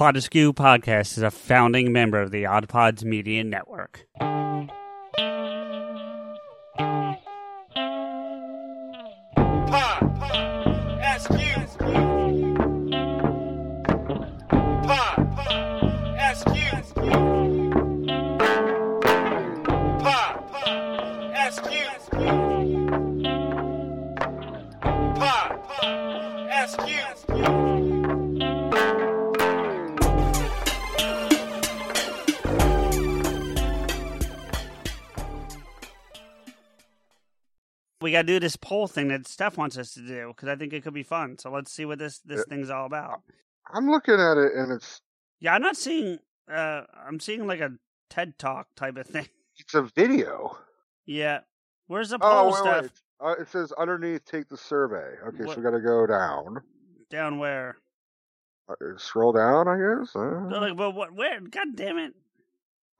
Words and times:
Pod 0.00 0.16
Askew 0.16 0.54
Podcast 0.54 1.18
is 1.18 1.22
a 1.22 1.30
founding 1.30 1.92
member 1.92 2.22
of 2.22 2.30
the 2.30 2.46
Odd 2.46 2.70
Pods 2.70 3.04
Media 3.04 3.44
Network. 3.44 4.06
We 38.00 38.12
got 38.12 38.22
to 38.22 38.26
do 38.26 38.40
this 38.40 38.56
poll 38.56 38.88
thing 38.88 39.08
that 39.08 39.26
Steph 39.26 39.58
wants 39.58 39.76
us 39.76 39.92
to 39.94 40.00
do 40.00 40.28
because 40.28 40.48
I 40.48 40.56
think 40.56 40.72
it 40.72 40.82
could 40.82 40.94
be 40.94 41.02
fun. 41.02 41.36
So 41.38 41.50
let's 41.50 41.70
see 41.70 41.84
what 41.84 41.98
this 41.98 42.18
this 42.20 42.44
thing's 42.48 42.70
all 42.70 42.86
about. 42.86 43.20
I'm 43.72 43.90
looking 43.90 44.14
at 44.14 44.38
it 44.38 44.52
and 44.54 44.72
it's 44.72 45.02
Yeah, 45.38 45.54
I'm 45.54 45.62
not 45.62 45.76
seeing. 45.76 46.18
Uh, 46.50 46.82
I'm 47.06 47.20
seeing 47.20 47.46
like 47.46 47.60
a 47.60 47.72
TED 48.08 48.38
Talk 48.38 48.68
type 48.74 48.96
of 48.96 49.06
thing. 49.06 49.28
it's 49.58 49.74
a 49.74 49.82
video. 49.82 50.58
Yeah, 51.04 51.40
where's 51.88 52.10
the 52.10 52.18
poll, 52.18 52.30
Oh 52.30 52.46
wait, 52.46 52.56
Steph? 52.56 52.82
wait. 52.82 52.90
Uh, 53.22 53.34
it 53.42 53.48
says 53.48 53.72
underneath, 53.78 54.24
take 54.24 54.48
the 54.48 54.56
survey. 54.56 55.16
Okay, 55.28 55.44
What- 55.44 55.54
so 55.54 55.60
we 55.60 55.62
got 55.62 55.76
to 55.76 55.80
go 55.80 56.06
down. 56.06 56.62
Down 57.10 57.38
where? 57.38 57.76
Uh, 58.68 58.74
scroll 58.96 59.32
down, 59.32 59.66
I 59.68 59.76
guess. 59.76 60.14
Uh, 60.14 60.46
like, 60.48 60.78
well, 60.78 60.92
what? 60.92 61.12
Where? 61.12 61.40
God 61.40 61.74
damn 61.74 61.98
it! 61.98 62.14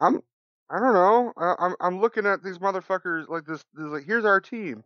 I'm. 0.01 0.21
I 0.69 0.79
don't 0.79 0.95
know. 0.95 1.33
I, 1.37 1.55
I'm. 1.59 1.75
I'm 1.81 2.01
looking 2.01 2.27
at 2.27 2.43
these 2.43 2.59
motherfuckers 2.59 3.29
like 3.29 3.45
this. 3.47 3.65
this 3.75 3.87
like, 3.87 4.05
here's 4.05 4.25
our 4.25 4.41
team. 4.41 4.83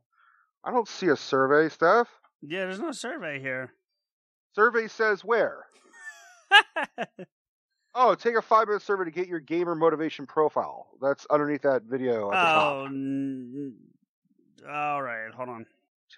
I 0.65 0.71
don't 0.71 0.89
see 0.89 1.09
a 1.09 1.17
survey, 1.17 1.69
Steph. 1.69 2.09
Yeah, 2.43 2.61
there's 2.65 2.81
no 2.81 2.93
survey 2.93 3.39
here. 3.41 3.73
Survey 4.55 4.89
says 4.89 5.25
where? 5.25 5.65
Oh, 7.97 8.17
take 8.17 8.35
a 8.37 8.43
five 8.43 8.67
minute 8.67 8.83
survey 8.83 9.05
to 9.05 9.11
get 9.13 9.29
your 9.29 9.39
gamer 9.39 9.77
motivation 9.77 10.27
profile. 10.27 10.89
That's 11.01 11.27
underneath 11.31 11.63
that 11.63 11.83
video 11.85 12.33
at 12.33 12.35
the 12.35 12.43
top. 12.43 12.73
oh, 12.75 12.85
n- 12.87 13.75
all 14.69 15.01
right. 15.01 15.33
Hold 15.33 15.49
on. 15.49 15.67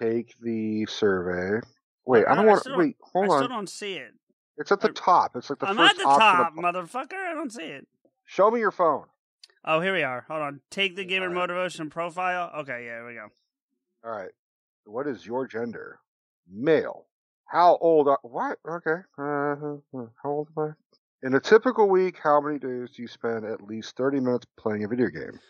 Take 0.01 0.35
the 0.41 0.87
survey. 0.87 1.61
Wait, 2.07 2.25
I 2.27 2.33
I- 2.33 2.35
don't 2.35 2.47
want. 2.47 2.63
to. 2.65 2.77
Wait, 2.79 2.97
hold 3.03 3.27
on. 3.29 3.33
I 3.33 3.37
still 3.41 3.49
don't 3.49 3.69
see 3.69 3.93
it. 3.97 4.13
It's 4.57 4.73
at 4.73 4.81
the 4.81 4.87
I'm- 4.89 4.95
top. 4.95 5.37
It's 5.37 5.51
like 5.51 5.59
the 5.59 5.69
I'm 5.69 5.77
first 5.77 5.93
at 5.93 5.99
the 5.99 6.05
top, 6.05 6.55
motherfucker. 6.55 7.13
I 7.13 7.35
don't 7.35 7.53
see 7.53 7.65
it. 7.65 7.87
Show 8.25 8.51
me 8.51 8.59
your 8.61 8.71
phone. 8.71 9.05
Oh, 9.67 9.81
here 9.83 9.93
we 9.93 10.03
are. 10.03 10.25
Hold 10.29 10.41
on. 10.41 10.61
Take 10.71 10.97
the 10.97 11.05
gamer 11.05 11.27
right. 11.29 11.35
motivation 11.35 11.91
profile. 11.91 12.53
Okay, 12.61 12.87
yeah, 12.87 13.01
here 13.01 13.07
we 13.07 13.15
go. 13.17 13.27
All 14.05 14.11
right. 14.11 14.31
What 14.85 15.07
is 15.07 15.27
your 15.27 15.47
gender? 15.47 15.99
Male. 16.49 17.07
How 17.47 17.79
old 17.81 18.09
are 18.09 18.19
what? 18.23 18.59
Okay. 18.69 19.03
Uh, 19.19 19.77
how 20.23 20.31
old 20.31 20.49
am 20.57 20.65
I? 21.23 21.27
In 21.27 21.35
a 21.35 21.41
typical 21.41 21.89
week, 21.89 22.19
how 22.23 22.41
many 22.41 22.59
days 22.59 22.91
do 22.91 23.03
you 23.03 23.09
spend 23.09 23.45
at 23.45 23.63
least 23.63 23.97
30 23.97 24.21
minutes 24.21 24.47
playing 24.57 24.85
a 24.85 24.89
video 24.89 25.09
game? 25.09 25.41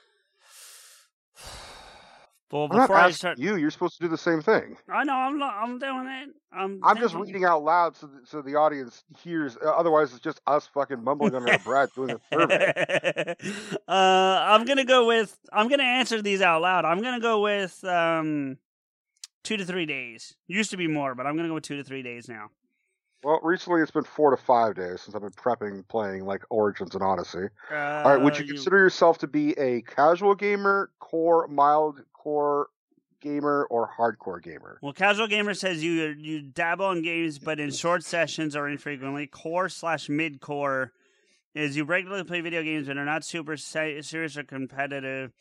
Well, 2.52 2.69
I'm 2.70 2.77
not 2.77 2.91
asking 2.91 3.14
start, 3.14 3.39
you. 3.39 3.56
You're 3.56 3.72
supposed 3.72 3.97
to 3.98 4.05
do 4.05 4.08
the 4.08 4.16
same 4.16 4.41
thing. 4.41 4.77
I 4.89 5.02
know 5.02 5.14
I'm 5.14 5.36
not, 5.36 5.55
I'm 5.55 5.80
doing 5.80 6.06
it. 6.06 6.28
I'm, 6.52 6.80
I'm 6.84 6.97
just 6.97 7.14
reading 7.16 7.44
out 7.44 7.64
loud 7.64 7.97
so, 7.97 8.06
that, 8.06 8.28
so 8.28 8.41
the 8.41 8.55
audience 8.55 9.02
hears. 9.19 9.56
Uh, 9.56 9.70
otherwise, 9.70 10.12
it's 10.12 10.20
just 10.20 10.41
us 10.47 10.69
fucking 10.72 11.02
mumbling 11.02 11.34
under 11.34 11.50
our 11.50 11.58
breath 11.58 11.92
doing 11.94 12.11
a 12.11 12.20
survey. 12.33 13.34
uh, 13.89 13.91
I'm 13.91 14.64
gonna 14.64 14.84
go 14.84 15.06
with. 15.06 15.36
I'm 15.52 15.69
gonna 15.69 15.83
answer 15.83 16.22
these 16.22 16.41
out 16.41 16.62
loud. 16.62 16.84
I'm 16.84 17.02
gonna 17.02 17.20
go 17.20 17.41
with 17.41 17.83
um, 17.83 18.58
two 19.42 19.56
to 19.56 19.64
three 19.64 19.86
days. 19.86 20.36
Used 20.46 20.70
to 20.70 20.77
be 20.77 20.86
more, 20.86 21.17
but 21.17 21.27
I'm 21.27 21.35
gonna 21.36 21.48
go 21.48 21.55
with 21.55 21.64
two 21.64 21.77
to 21.77 21.85
three 21.85 22.02
days 22.02 22.29
now. 22.29 22.51
Well, 23.25 23.41
recently 23.43 23.83
it's 23.83 23.91
been 23.91 24.05
four 24.05 24.31
to 24.31 24.37
five 24.37 24.75
days 24.75 25.03
since 25.03 25.15
I've 25.15 25.23
been 25.23 25.31
prepping 25.31 25.87
playing 25.89 26.27
like 26.27 26.45
Origins 26.51 26.95
and 26.95 27.03
Odyssey. 27.03 27.49
Uh, 27.71 27.75
All 27.75 28.15
right, 28.15 28.23
would 28.23 28.39
you 28.39 28.45
consider 28.45 28.79
yourself 28.79 29.19
to 29.19 29.27
be 29.27 29.53
a 29.59 29.83
casual 29.83 30.35
gamer, 30.35 30.91
core, 31.01 31.49
mild 31.49 32.03
core 32.13 32.69
gamer, 33.21 33.67
or 33.71 33.91
hardcore 33.99 34.43
gamer? 34.43 34.79
Well, 34.83 34.93
casual 34.93 35.27
gamer 35.27 35.55
says 35.55 35.83
you 35.83 36.15
you 36.19 36.43
dabble 36.43 36.93
in 36.93 37.03
games, 37.03 37.39
but 37.39 37.59
in 37.59 37.73
short 37.73 38.05
sessions 38.05 38.55
or 38.55 38.69
infrequently. 38.69 39.27
Core 39.27 39.69
slash 39.69 40.09
mid 40.09 40.41
core 40.41 40.93
is 41.55 41.77
you 41.77 41.85
regularly 41.85 42.25
play 42.25 42.43
video 42.43 42.63
games 42.63 42.87
but 42.87 42.98
are 42.98 43.05
not 43.05 43.25
super 43.25 43.57
se- 43.57 44.03
serious 44.03 44.37
or 44.37 44.45
competitive. 44.45 45.33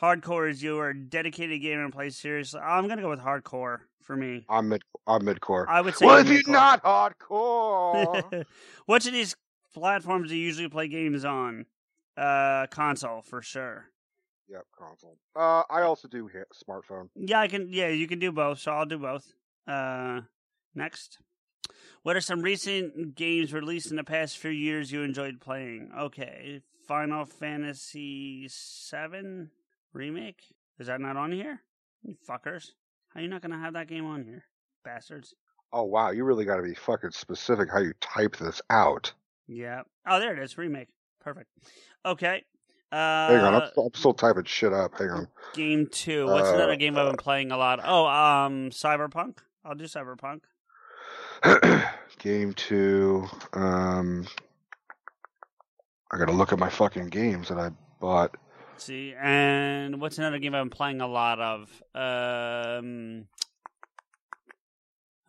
Hardcore 0.00 0.48
is 0.48 0.62
you 0.62 0.78
are 0.78 0.92
dedicated 0.92 1.60
gamer 1.60 1.84
and 1.84 1.92
play 1.92 2.10
seriously. 2.10 2.60
I'm 2.60 2.86
gonna 2.88 3.02
go 3.02 3.10
with 3.10 3.20
hardcore 3.20 3.80
for 4.02 4.16
me. 4.16 4.44
I'm 4.48 4.68
mid. 4.68 4.82
I'm 5.06 5.22
midcore. 5.22 5.66
I 5.68 5.80
would 5.80 5.96
say. 5.96 6.06
Well, 6.06 6.24
you're 6.24 6.38
if 6.38 6.46
you're 6.46 6.52
not 6.52 6.82
hardcore, 6.84 8.44
Which 8.86 9.06
of 9.06 9.12
these 9.12 9.34
platforms 9.74 10.30
do 10.30 10.36
you 10.36 10.44
usually 10.46 10.68
play 10.68 10.88
games 10.88 11.24
on? 11.24 11.66
Uh, 12.16 12.66
console 12.68 13.22
for 13.22 13.42
sure. 13.42 13.86
yep, 14.48 14.64
console. 14.76 15.16
Uh, 15.36 15.62
I 15.70 15.82
also 15.82 16.08
do 16.08 16.26
hit 16.26 16.48
smartphone. 16.52 17.08
Yeah, 17.14 17.40
I 17.40 17.48
can. 17.48 17.68
Yeah, 17.72 17.88
you 17.88 18.06
can 18.06 18.18
do 18.18 18.32
both. 18.32 18.60
So 18.60 18.72
I'll 18.72 18.86
do 18.86 18.98
both. 18.98 19.32
Uh, 19.66 20.22
next, 20.74 21.18
what 22.02 22.16
are 22.16 22.20
some 22.20 22.42
recent 22.42 23.14
games 23.14 23.52
released 23.52 23.90
in 23.90 23.96
the 23.96 24.04
past 24.04 24.38
few 24.38 24.50
years 24.50 24.90
you 24.92 25.02
enjoyed 25.02 25.40
playing? 25.40 25.90
Okay, 25.96 26.62
Final 26.86 27.24
Fantasy 27.24 28.48
VII 28.48 29.48
remake. 29.92 30.40
Is 30.78 30.86
that 30.86 31.00
not 31.00 31.16
on 31.16 31.32
here? 31.32 31.60
You 32.02 32.14
fuckers! 32.28 32.68
How 33.14 33.20
you 33.20 33.28
not 33.28 33.42
gonna 33.42 33.58
have 33.58 33.72
that 33.74 33.88
game 33.88 34.06
on 34.06 34.22
here, 34.24 34.44
bastards? 34.84 35.34
Oh 35.72 35.82
wow, 35.84 36.10
you 36.10 36.24
really 36.24 36.44
got 36.44 36.56
to 36.56 36.62
be 36.62 36.74
fucking 36.74 37.10
specific 37.10 37.68
how 37.70 37.80
you 37.80 37.92
type 38.00 38.36
this 38.36 38.62
out. 38.70 39.12
Yeah. 39.46 39.82
Oh, 40.06 40.18
there 40.20 40.32
it 40.34 40.38
is. 40.42 40.56
Remake. 40.56 40.88
Perfect. 41.20 41.48
Okay. 42.06 42.44
Uh, 42.90 43.28
Hang 43.28 43.40
on, 43.44 43.54
I'm, 43.54 43.62
I'm 43.76 43.90
still 43.94 44.14
typing 44.14 44.44
shit 44.44 44.72
up. 44.72 44.96
Hang 44.98 45.10
on. 45.10 45.28
game 45.52 45.86
two. 45.90 46.24
What's 46.26 46.48
Uh, 46.48 46.54
another 46.54 46.76
game 46.76 46.96
I've 46.96 47.08
been 47.08 47.16
playing 47.18 47.50
a 47.50 47.58
lot? 47.58 47.80
Oh, 47.84 48.06
um, 48.06 48.70
Cyberpunk. 48.70 49.38
I'll 49.64 49.74
do 49.74 49.84
Cyberpunk. 49.84 50.40
Game 52.18 52.52
two. 52.54 53.26
Um, 53.52 54.26
I 56.10 56.18
gotta 56.18 56.32
look 56.32 56.52
at 56.52 56.58
my 56.58 56.70
fucking 56.70 57.08
games 57.08 57.48
that 57.48 57.58
I 57.58 57.70
bought. 58.00 58.34
See, 58.84 59.14
and 59.20 60.00
what's 60.00 60.18
another 60.18 60.38
game 60.38 60.54
I've 60.54 60.62
been 60.62 60.70
playing 60.70 61.00
a 61.00 61.06
lot 61.06 61.40
of? 61.40 61.70
Um, 61.94 63.26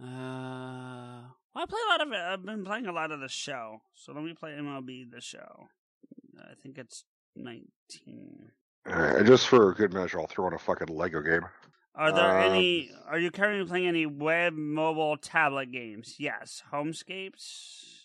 uh, 0.02 1.22
well, 1.54 1.64
I 1.64 1.66
play 1.68 1.80
a 1.88 1.92
lot 1.92 2.02
of 2.02 2.12
it. 2.14 2.20
I've 2.20 2.46
been 2.46 2.64
playing 2.64 2.88
a 2.88 2.92
lot 2.92 3.12
of 3.12 3.20
the 3.20 3.28
show. 3.28 3.82
So 3.96 4.14
let 4.14 4.24
me 4.24 4.34
play 4.34 4.52
MLB 4.52 5.12
the 5.12 5.22
show. 5.22 5.68
I 6.40 6.54
think 6.62 6.78
it's 6.78 7.04
nineteen. 7.36 8.52
Alright, 8.90 9.26
just 9.26 9.48
for 9.48 9.74
good 9.74 9.94
measure, 9.94 10.20
I'll 10.20 10.28
throw 10.28 10.48
in 10.48 10.54
a 10.54 10.58
fucking 10.60 10.88
Lego 10.88 11.22
game. 11.22 11.42
Are 11.96 12.14
there 12.14 12.40
Um, 12.40 12.52
any? 12.54 12.92
Are 13.08 13.20
you 13.20 13.30
currently 13.30 13.68
playing 13.68 13.88
any 13.88 14.06
web, 14.06 14.54
mobile, 14.54 15.18
tablet 15.18 15.72
games? 15.72 16.16
Yes, 16.18 16.64
Homescapes. 16.72 17.98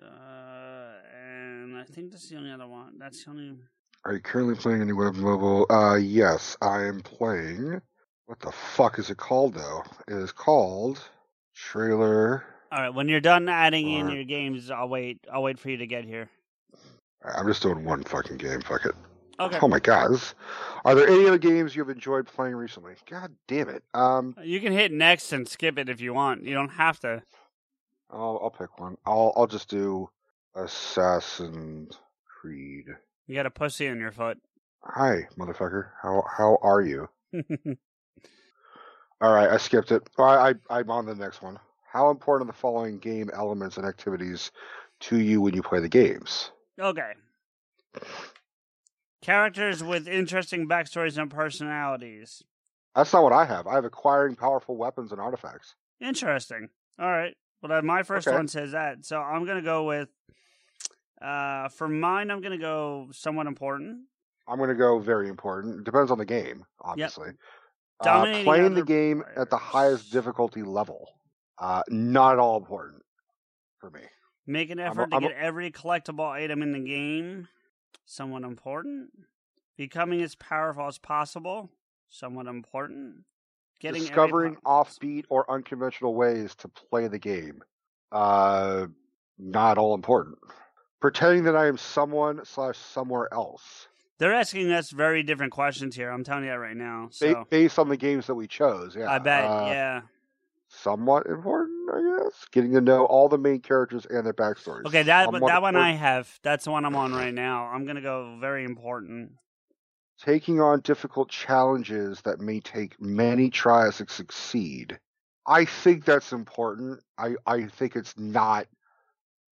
Uh, 0.00 0.92
and 1.18 1.78
I 1.78 1.84
think 1.84 2.10
that's 2.12 2.28
the 2.28 2.36
only 2.36 2.50
other 2.52 2.66
one. 2.66 2.98
That's 2.98 3.24
the 3.24 3.30
only. 3.30 3.56
Are 4.06 4.12
you 4.12 4.20
currently 4.20 4.54
playing 4.54 4.82
any 4.82 4.92
web 4.92 5.16
mobile? 5.16 5.66
Uh, 5.68 5.96
yes, 5.96 6.56
I 6.62 6.84
am 6.84 7.00
playing. 7.00 7.82
What 8.26 8.38
the 8.38 8.52
fuck 8.52 9.00
is 9.00 9.10
it 9.10 9.16
called 9.16 9.54
though? 9.54 9.82
It 10.06 10.14
is 10.14 10.30
called 10.30 11.02
Trailer. 11.56 12.44
All 12.70 12.80
right, 12.82 12.94
when 12.94 13.08
you're 13.08 13.20
done 13.20 13.48
adding 13.48 13.90
in 13.90 14.08
your 14.08 14.22
games, 14.22 14.70
I'll 14.70 14.88
wait. 14.88 15.18
I'll 15.32 15.42
wait 15.42 15.58
for 15.58 15.70
you 15.70 15.78
to 15.78 15.88
get 15.88 16.04
here. 16.04 16.30
I'm 17.24 17.48
just 17.48 17.62
doing 17.62 17.84
one 17.84 18.04
fucking 18.04 18.36
game. 18.36 18.60
Fuck 18.60 18.86
it. 18.86 18.94
Okay. 19.40 19.58
Oh 19.60 19.66
my 19.66 19.80
god. 19.80 20.12
Are 20.84 20.94
there 20.94 21.08
any 21.08 21.26
other 21.26 21.36
games 21.38 21.74
you've 21.74 21.90
enjoyed 21.90 22.28
playing 22.28 22.54
recently? 22.54 22.94
God 23.10 23.34
damn 23.48 23.68
it. 23.68 23.82
Um, 23.92 24.36
You 24.40 24.60
can 24.60 24.72
hit 24.72 24.92
next 24.92 25.32
and 25.32 25.48
skip 25.48 25.78
it 25.78 25.88
if 25.88 26.00
you 26.00 26.14
want. 26.14 26.44
You 26.44 26.54
don't 26.54 26.68
have 26.68 27.00
to. 27.00 27.24
I'll 28.10 28.38
I'll 28.40 28.50
pick 28.56 28.78
one. 28.78 28.98
I'll 29.04 29.32
I'll 29.34 29.48
just 29.48 29.68
do 29.68 30.08
Assassin's 30.54 31.98
Creed. 32.24 32.86
You 33.26 33.34
got 33.34 33.46
a 33.46 33.50
pussy 33.50 33.86
in 33.86 33.98
your 33.98 34.12
foot. 34.12 34.38
Hi, 34.84 35.28
motherfucker. 35.36 35.90
How 36.00 36.22
how 36.36 36.58
are 36.62 36.80
you? 36.80 37.08
All 39.20 39.32
right, 39.32 39.48
I 39.50 39.56
skipped 39.56 39.90
it. 39.92 40.08
I, 40.18 40.50
I 40.50 40.54
I'm 40.78 40.90
on 40.90 41.06
the 41.06 41.14
next 41.14 41.42
one. 41.42 41.58
How 41.90 42.10
important 42.10 42.48
are 42.48 42.52
the 42.52 42.58
following 42.58 42.98
game 42.98 43.30
elements 43.32 43.76
and 43.78 43.86
activities 43.86 44.50
to 45.00 45.18
you 45.18 45.40
when 45.40 45.54
you 45.54 45.62
play 45.62 45.80
the 45.80 45.88
games? 45.88 46.50
okay. 46.78 47.12
Characters 49.22 49.82
with 49.82 50.06
interesting 50.06 50.68
backstories 50.68 51.20
and 51.20 51.30
personalities. 51.30 52.42
That's 52.94 53.12
not 53.12 53.22
what 53.24 53.32
I 53.32 53.44
have. 53.44 53.66
I 53.66 53.74
have 53.74 53.84
acquiring 53.84 54.36
powerful 54.36 54.76
weapons 54.76 55.10
and 55.12 55.20
artifacts. 55.20 55.74
Interesting. 56.00 56.68
All 56.98 57.10
right. 57.10 57.34
Uh, 57.62 57.82
my 57.82 58.02
first 58.04 58.28
Okay. 58.28 58.36
one 58.36 58.46
says 58.48 58.72
that, 58.72 59.04
so 59.04 59.18
I'm 59.20 59.44
gonna 59.44 59.62
go 59.62 59.84
with. 59.84 60.08
Uh, 61.20 61.68
for 61.68 61.88
mine, 61.88 62.30
I'm 62.30 62.40
gonna 62.40 62.58
go 62.58 63.08
somewhat 63.12 63.46
important. 63.46 64.00
I'm 64.48 64.58
going 64.58 64.68
to 64.68 64.76
go 64.76 64.98
very 64.98 65.28
important. 65.28 65.84
Depends 65.84 66.10
on 66.10 66.18
the 66.18 66.24
game, 66.24 66.64
obviously. 66.80 67.30
Uh, 68.00 68.44
playing 68.44 68.74
the 68.74 68.84
game 68.84 69.24
at 69.36 69.50
the 69.50 69.56
highest 69.56 70.12
difficulty 70.12 70.62
level, 70.62 71.08
uh, 71.58 71.82
not 71.88 72.34
at 72.34 72.38
all 72.38 72.56
important 72.56 73.02
for 73.80 73.90
me. 73.90 74.02
Make 74.46 74.70
an 74.70 74.78
I'm 74.78 74.86
a- 74.86 74.90
effort 74.90 75.10
to 75.10 75.16
I'm 75.16 75.24
a- 75.24 75.28
get 75.28 75.36
every 75.36 75.70
collectible 75.70 76.30
item 76.30 76.62
in 76.62 76.72
the 76.72 76.78
game. 76.78 77.48
Somewhat 78.04 78.44
important. 78.44 79.10
Becoming 79.76 80.22
as 80.22 80.34
powerful 80.36 80.86
as 80.86 80.98
possible. 80.98 81.70
Somewhat 82.08 82.46
important. 82.46 83.24
Getting 83.80 84.02
Discovering 84.02 84.56
offbeat 84.64 85.24
or 85.28 85.50
unconventional 85.50 86.14
ways 86.14 86.54
to 86.56 86.68
play 86.68 87.08
the 87.08 87.18
game, 87.18 87.62
uh, 88.12 88.86
not 89.38 89.76
all 89.76 89.94
important. 89.94 90.38
Pretending 91.06 91.44
that 91.44 91.54
I 91.54 91.68
am 91.68 91.78
someone 91.78 92.44
slash 92.44 92.76
somewhere 92.76 93.32
else, 93.32 93.86
They're 94.18 94.34
asking 94.34 94.72
us 94.72 94.90
very 94.90 95.22
different 95.22 95.52
questions 95.52 95.94
here. 95.94 96.10
I'm 96.10 96.24
telling 96.24 96.42
you 96.42 96.50
that 96.50 96.58
right 96.58 96.76
now. 96.76 97.06
ba- 97.06 97.14
So 97.14 97.46
based 97.48 97.78
on 97.78 97.88
the 97.88 97.96
games 97.96 98.26
that 98.26 98.34
we 98.34 98.48
chose. 98.48 98.96
Yeah, 98.96 99.08
I 99.08 99.20
bet. 99.20 99.44
uh, 99.44 99.66
yeah. 99.68 100.00
somewhat 100.66 101.26
important, 101.26 101.88
I 101.94 102.00
guess. 102.24 102.44
Getting 102.50 102.72
to 102.72 102.80
know 102.80 103.04
all 103.04 103.28
the 103.28 103.38
main 103.38 103.60
characters 103.60 104.04
and 104.10 104.26
their 104.26 104.34
backstories. 104.34 104.84
Okay, 104.86 105.04
that 105.04 105.30
that 105.30 105.62
one 105.62 105.76
I 105.76 105.92
have. 105.92 106.40
That's 106.42 106.64
the 106.64 106.72
one 106.72 106.84
I'm 106.84 106.96
on 106.96 107.12
right 107.14 107.32
now. 107.32 107.66
I'm 107.66 107.86
gonna 107.86 108.00
go 108.00 108.36
very 108.40 108.64
important. 108.64 109.30
taking 110.20 110.60
on 110.60 110.80
difficult 110.80 111.28
challenges 111.28 112.20
that 112.22 112.40
may 112.40 112.58
take 112.58 113.00
many 113.00 113.48
tries 113.48 113.98
to 113.98 114.08
succeed. 114.08 114.98
I 115.46 115.66
think 115.66 116.04
that's 116.04 116.32
important. 116.32 116.98
I, 117.16 117.36
I 117.46 117.66
think 117.66 117.94
it's 117.94 118.18
not 118.18 118.66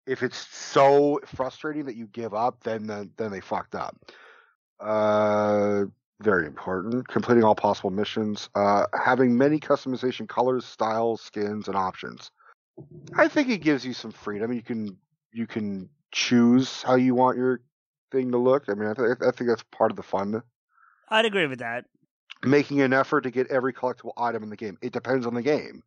if 0.05 0.23
it's 0.23 0.37
so 0.55 1.19
frustrating 1.25 1.85
that 1.85 1.95
you 1.95 2.07
give 2.07 2.33
up, 2.33 2.63
then 2.63 2.87
the, 2.87 3.09
then 3.17 3.31
they 3.31 3.41
fucked 3.41 3.75
up. 3.75 3.95
Uh 4.79 5.85
very 6.21 6.45
important. 6.45 7.07
Completing 7.07 7.43
all 7.43 7.55
possible 7.55 7.89
missions. 7.89 8.49
Uh 8.55 8.85
having 8.93 9.37
many 9.37 9.59
customization 9.59 10.27
colors, 10.27 10.65
styles, 10.65 11.21
skins, 11.21 11.67
and 11.67 11.75
options. 11.75 12.31
I 13.15 13.27
think 13.27 13.49
it 13.49 13.59
gives 13.59 13.85
you 13.85 13.93
some 13.93 14.11
freedom. 14.11 14.51
You 14.53 14.61
can 14.61 14.97
you 15.31 15.47
can 15.47 15.89
choose 16.11 16.81
how 16.83 16.95
you 16.95 17.15
want 17.15 17.37
your 17.37 17.61
thing 18.11 18.31
to 18.31 18.37
look. 18.37 18.65
I 18.67 18.73
mean, 18.73 18.89
I, 18.89 18.93
th- 18.93 19.17
I 19.21 19.31
think 19.31 19.49
that's 19.49 19.63
part 19.71 19.91
of 19.91 19.97
the 19.97 20.03
fun 20.03 20.41
I'd 21.09 21.25
agree 21.25 21.47
with 21.47 21.59
that. 21.59 21.85
making 22.43 22.81
an 22.81 22.93
effort 22.93 23.21
to 23.21 23.31
get 23.31 23.47
every 23.51 23.73
collectible 23.73 24.13
item 24.17 24.43
in 24.43 24.49
the 24.49 24.55
game. 24.55 24.77
It 24.81 24.93
depends 24.93 25.25
on 25.25 25.33
the 25.33 25.41
game, 25.41 25.83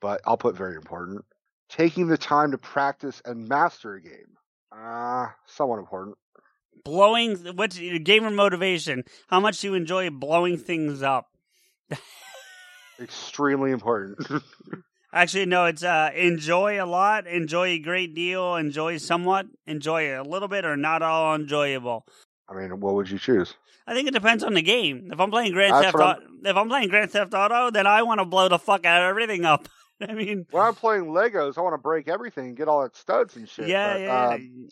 but 0.00 0.20
I'll 0.26 0.36
put 0.36 0.56
very 0.56 0.76
important. 0.76 1.24
Taking 1.70 2.08
the 2.08 2.18
time 2.18 2.50
to 2.50 2.58
practice 2.58 3.22
and 3.24 3.48
master 3.48 3.94
a 3.94 4.02
game. 4.02 4.36
Ah, 4.72 5.28
uh, 5.28 5.32
somewhat 5.46 5.78
important. 5.78 6.16
Blowing. 6.84 7.36
What's 7.54 7.78
your 7.78 7.98
gamer 7.98 8.30
motivation? 8.30 9.04
How 9.28 9.40
much 9.40 9.60
do 9.60 9.68
you 9.68 9.74
enjoy 9.74 10.10
blowing 10.10 10.58
things 10.58 11.02
up? 11.02 11.26
Extremely 13.00 13.70
important. 13.70 14.18
Actually, 15.12 15.46
no. 15.46 15.66
It's 15.66 15.82
uh, 15.82 16.10
enjoy 16.14 16.82
a 16.82 16.86
lot, 16.86 17.26
enjoy 17.26 17.68
a 17.68 17.78
great 17.78 18.14
deal, 18.14 18.56
enjoy 18.56 18.98
somewhat, 18.98 19.46
enjoy 19.66 20.20
a 20.20 20.22
little 20.22 20.48
bit, 20.48 20.64
or 20.64 20.76
not 20.76 21.02
all 21.02 21.34
enjoyable. 21.34 22.04
I 22.48 22.54
mean, 22.54 22.80
what 22.80 22.94
would 22.94 23.10
you 23.10 23.18
choose? 23.18 23.54
I 23.86 23.94
think 23.94 24.08
it 24.08 24.14
depends 24.14 24.44
on 24.44 24.54
the 24.54 24.62
game. 24.62 25.10
If 25.12 25.20
I'm 25.20 25.30
playing 25.30 25.52
Grand 25.52 25.72
That's 25.72 25.86
Theft 25.86 25.98
what 25.98 26.18
Auto, 26.18 26.26
if 26.44 26.56
I'm 26.56 26.68
playing 26.68 26.88
Grand 26.88 27.10
Theft 27.10 27.34
Auto, 27.34 27.70
then 27.70 27.86
I 27.86 28.02
want 28.02 28.20
to 28.20 28.24
blow 28.24 28.48
the 28.48 28.58
fuck 28.58 28.84
out 28.84 29.02
of 29.02 29.08
everything 29.08 29.44
up. 29.44 29.68
I 30.08 30.14
mean, 30.14 30.46
When 30.50 30.62
I'm 30.64 30.74
playing 30.74 31.06
Legos, 31.06 31.58
I 31.58 31.60
want 31.60 31.74
to 31.74 31.78
break 31.78 32.08
everything 32.08 32.46
and 32.48 32.56
get 32.56 32.68
all 32.68 32.84
its 32.84 32.98
studs 32.98 33.36
and 33.36 33.48
shit. 33.48 33.68
yeah, 33.68 33.92
but, 33.94 34.00
yeah. 34.00 34.28
um, 34.34 34.68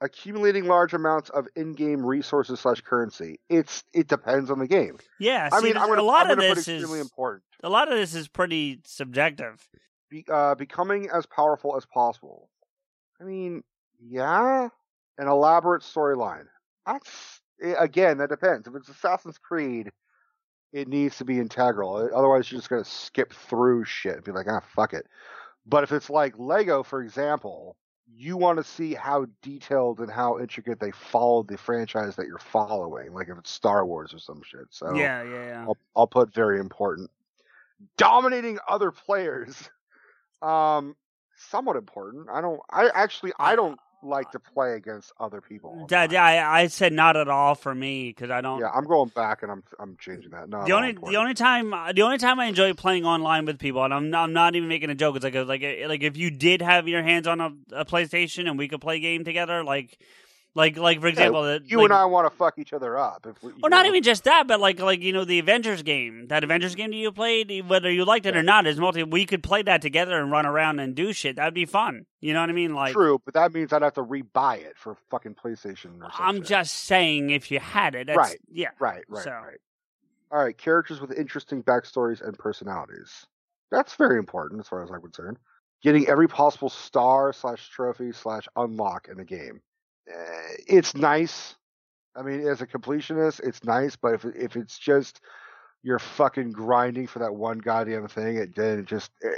accumulating 0.00 0.64
large 0.66 0.92
amounts 0.94 1.30
of 1.30 1.46
in-game 1.54 2.04
resources 2.04 2.60
slash 2.60 2.80
currency. 2.80 3.38
It's 3.48 3.84
it 3.94 4.08
depends 4.08 4.50
on 4.50 4.58
the 4.58 4.66
game. 4.66 4.98
yeah. 5.20 5.48
I 5.52 5.60
mean, 5.60 5.76
I'm 5.76 5.84
a 5.84 5.88
gonna, 5.88 6.02
lot 6.02 6.26
I'm 6.26 6.32
of 6.32 6.38
this 6.38 6.66
is 6.66 6.68
extremely 6.82 7.00
important. 7.00 7.44
a 7.62 7.68
lot 7.68 7.90
of 7.90 7.96
this 7.96 8.14
is 8.14 8.26
pretty 8.28 8.80
subjective. 8.84 9.66
be, 10.10 10.24
uh, 10.30 10.54
becoming 10.56 11.08
as 11.12 11.26
powerful 11.26 11.76
as 11.76 11.86
possible. 11.86 12.50
I 13.20 13.24
mean, 13.24 13.62
yeah, 14.04 14.68
an 15.18 15.28
elaborate 15.28 15.82
storyline. 15.82 16.46
That's 16.84 17.40
eh, 17.62 17.74
again, 17.78 18.18
that 18.18 18.30
depends. 18.30 18.66
If 18.66 18.74
it's 18.74 18.88
Assassin's 18.88 19.38
Creed, 19.38 19.92
it 20.72 20.88
needs 20.88 21.18
to 21.18 21.24
be 21.24 21.38
integral. 21.38 22.10
Otherwise, 22.14 22.50
you're 22.50 22.60
just 22.60 22.70
gonna 22.70 22.84
skip 22.84 23.32
through 23.32 23.84
shit 23.84 24.16
and 24.16 24.24
be 24.24 24.32
like, 24.32 24.46
ah, 24.48 24.60
fuck 24.74 24.94
it. 24.94 25.06
But 25.66 25.84
if 25.84 25.92
it's 25.92 26.10
like 26.10 26.38
Lego, 26.38 26.82
for 26.82 27.02
example, 27.02 27.76
you 28.14 28.36
want 28.36 28.58
to 28.58 28.64
see 28.64 28.94
how 28.94 29.26
detailed 29.42 30.00
and 30.00 30.10
how 30.10 30.38
intricate 30.38 30.80
they 30.80 30.90
followed 30.90 31.48
the 31.48 31.56
franchise 31.56 32.16
that 32.16 32.26
you're 32.26 32.38
following. 32.38 33.12
Like 33.12 33.28
if 33.28 33.38
it's 33.38 33.50
Star 33.50 33.86
Wars 33.86 34.12
or 34.12 34.18
some 34.18 34.42
shit. 34.44 34.66
So 34.70 34.94
yeah, 34.94 35.22
yeah, 35.22 35.46
yeah. 35.46 35.64
I'll, 35.66 35.78
I'll 35.96 36.06
put 36.06 36.32
very 36.34 36.58
important. 36.58 37.10
Dominating 37.96 38.58
other 38.68 38.90
players, 38.90 39.70
um, 40.40 40.94
somewhat 41.36 41.76
important. 41.76 42.28
I 42.30 42.40
don't. 42.40 42.60
I 42.70 42.90
actually 42.94 43.32
I 43.38 43.56
don't 43.56 43.78
like 44.02 44.30
to 44.32 44.38
play 44.38 44.74
against 44.74 45.12
other 45.20 45.40
people. 45.40 45.86
Yeah, 45.90 46.06
yeah, 46.10 46.24
I, 46.24 46.62
I 46.62 46.66
said 46.66 46.92
not 46.92 47.16
at 47.16 47.28
all 47.28 47.54
for 47.54 47.74
me 47.74 48.08
because 48.08 48.30
I 48.30 48.40
don't. 48.40 48.60
Yeah, 48.60 48.70
I'm 48.70 48.84
going 48.84 49.10
back 49.10 49.42
and 49.42 49.50
I'm 49.50 49.62
I'm 49.78 49.96
changing 49.98 50.30
that. 50.30 50.48
No, 50.48 50.64
the 50.64 50.72
only 50.72 50.92
the 50.92 51.16
only 51.16 51.34
time 51.34 51.70
the 51.94 52.02
only 52.02 52.18
time 52.18 52.40
I 52.40 52.46
enjoy 52.46 52.74
playing 52.74 53.04
online 53.04 53.44
with 53.44 53.58
people, 53.58 53.84
and 53.84 53.92
I'm 53.94 54.10
not, 54.10 54.24
I'm 54.24 54.32
not 54.32 54.56
even 54.56 54.68
making 54.68 54.90
a 54.90 54.94
joke. 54.94 55.16
It's 55.16 55.24
like 55.24 55.34
a, 55.34 55.42
like 55.42 55.62
a, 55.62 55.86
like 55.86 56.02
if 56.02 56.16
you 56.16 56.30
did 56.30 56.62
have 56.62 56.88
your 56.88 57.02
hands 57.02 57.26
on 57.26 57.40
a, 57.40 57.52
a 57.72 57.84
PlayStation 57.84 58.48
and 58.48 58.58
we 58.58 58.68
could 58.68 58.80
play 58.80 58.96
a 58.96 59.00
game 59.00 59.24
together, 59.24 59.64
like 59.64 59.98
like 60.54 60.76
like 60.76 61.00
for 61.00 61.06
example, 61.06 61.42
the- 61.42 61.62
you 61.64 61.78
like, 61.78 61.84
and 61.84 61.92
I 61.94 62.04
want 62.04 62.30
to 62.30 62.36
fuck 62.36 62.58
each 62.58 62.72
other 62.72 62.98
up. 62.98 63.26
If 63.28 63.42
we, 63.42 63.52
Well, 63.62 63.70
not 63.70 63.86
even 63.86 64.02
just 64.02 64.24
that, 64.24 64.46
but 64.46 64.60
like 64.60 64.80
like 64.80 65.00
you 65.00 65.12
know 65.12 65.24
the 65.24 65.38
Avengers 65.38 65.82
game, 65.82 66.28
that 66.28 66.44
Avengers 66.44 66.74
game 66.74 66.90
that 66.90 66.96
you 66.96 67.10
played, 67.12 67.68
whether 67.68 67.90
you 67.90 68.04
liked 68.04 68.26
it 68.26 68.34
Yeah. 68.34 68.40
or 68.40 68.42
not, 68.42 68.66
is 68.66 68.78
multi. 68.78 69.02
We 69.02 69.24
could 69.26 69.42
play 69.42 69.62
that 69.62 69.80
together 69.82 70.20
and 70.20 70.30
run 70.30 70.44
around 70.46 70.78
and 70.80 70.94
do 70.94 71.12
shit. 71.12 71.36
That'd 71.36 71.54
be 71.54 71.64
fun. 71.64 72.06
You 72.20 72.34
know 72.34 72.40
what 72.40 72.50
I 72.50 72.52
mean? 72.52 72.74
Like, 72.74 72.92
True, 72.92 73.20
but 73.24 73.34
that 73.34 73.52
means 73.52 73.72
I'd 73.72 73.82
have 73.82 73.94
to 73.94 74.04
rebuy 74.04 74.58
it 74.58 74.76
for 74.76 74.96
fucking 75.10 75.34
PlayStation 75.34 75.96
or 76.00 76.10
something. 76.10 76.10
I'm 76.20 76.42
just 76.42 76.74
saying, 76.84 77.30
if 77.30 77.50
you 77.50 77.58
had 77.58 77.94
it, 77.94 78.06
that's, 78.08 78.16
Right. 78.16 78.38
Yeah, 78.50 78.68
right, 78.78 79.04
right, 79.08 79.24
so- 79.24 79.30
right. 79.30 79.58
All 80.30 80.38
right, 80.38 80.56
characters 80.56 81.00
with 81.00 81.12
interesting 81.12 81.62
backstories 81.62 82.20
and 82.26 82.38
personalities. 82.38 83.26
That's 83.70 83.94
very 83.96 84.18
important 84.18 84.60
as 84.60 84.68
far 84.68 84.82
as 84.82 84.90
I'm 84.90 85.00
concerned. 85.02 85.38
Getting 85.82 86.06
every 86.08 86.28
possible 86.28 86.68
star 86.70 87.32
slash 87.32 87.68
trophy 87.70 88.12
slash 88.12 88.48
unlock 88.56 89.08
in 89.10 89.16
the 89.16 89.24
game. 89.24 89.60
Eh, 90.08 90.56
It's 90.66 90.94
nice. 90.94 91.54
I 92.14 92.22
mean, 92.22 92.46
as 92.46 92.60
a 92.60 92.66
completionist, 92.66 93.40
it's 93.40 93.64
nice. 93.64 93.96
But 93.96 94.14
if 94.14 94.24
if 94.24 94.56
it's 94.56 94.78
just 94.78 95.20
you're 95.82 95.98
fucking 95.98 96.52
grinding 96.52 97.06
for 97.06 97.18
that 97.20 97.34
one 97.34 97.58
goddamn 97.58 98.08
thing, 98.08 98.36
it 98.36 98.54
then 98.54 98.80
it 98.80 98.86
just. 98.86 99.10
eh, 99.24 99.28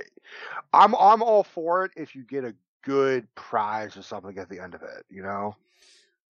I'm 0.72 0.94
I'm 0.96 1.22
all 1.22 1.44
for 1.44 1.84
it 1.84 1.92
if 1.96 2.14
you 2.14 2.24
get 2.24 2.44
a 2.44 2.54
good 2.82 3.32
prize 3.34 3.96
or 3.96 4.02
something 4.02 4.36
at 4.38 4.48
the 4.48 4.60
end 4.60 4.74
of 4.74 4.82
it. 4.82 5.04
You 5.08 5.22
know, 5.22 5.56